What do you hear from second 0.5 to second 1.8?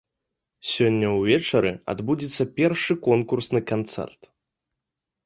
Сёння ўвечары